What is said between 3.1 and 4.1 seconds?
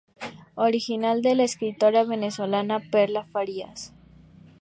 Farías.